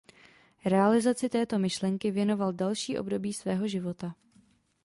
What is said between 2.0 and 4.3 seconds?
věnoval další období svého života.